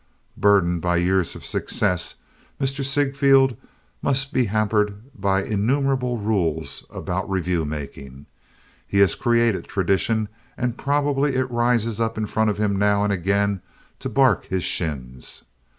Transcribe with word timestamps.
Burdened 0.35 0.81
by 0.81 0.95
years 0.97 1.35
of 1.35 1.45
success, 1.45 2.15
Mr. 2.59 2.83
Ziegfeld 2.83 3.55
must 4.01 4.33
be 4.33 4.45
hampered 4.45 4.95
by 5.13 5.43
innumerable 5.43 6.17
rules 6.17 6.83
about 6.89 7.29
revue 7.29 7.65
making. 7.65 8.25
He 8.87 8.97
has 8.97 9.13
created 9.13 9.65
tradition 9.65 10.27
and 10.57 10.75
probably 10.75 11.35
it 11.35 11.51
rises 11.51 12.01
up 12.01 12.17
in 12.17 12.25
front 12.25 12.49
of 12.49 12.57
him 12.57 12.79
now 12.79 13.03
and 13.03 13.13
again 13.13 13.61
to 13.99 14.09
bark 14.09 14.45
his 14.45 14.63
shins. 14.63 15.43